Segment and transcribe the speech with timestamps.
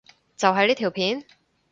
[0.35, 1.23] 就係呢條片？